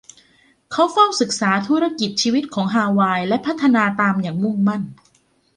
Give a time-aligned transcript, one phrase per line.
[0.71, 4.83] เขาเฝ้าศึกษาธุรกิจชีวิตของฮาวายและพัฒนาตามอย่างมุ่งมั่น